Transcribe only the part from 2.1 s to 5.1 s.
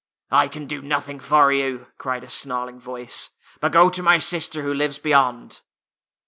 a snarl ing voice.'' But go to my sister who lives